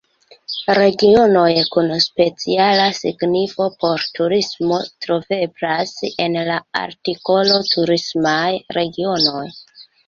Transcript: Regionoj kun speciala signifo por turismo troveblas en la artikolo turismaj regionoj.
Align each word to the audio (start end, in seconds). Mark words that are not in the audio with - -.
Regionoj 0.77 1.51
kun 1.75 1.93
speciala 2.05 2.87
signifo 3.01 3.69
por 3.85 4.07
turismo 4.21 4.81
troveblas 5.07 5.95
en 6.27 6.43
la 6.51 6.59
artikolo 6.85 7.63
turismaj 7.75 8.49
regionoj. 8.83 9.49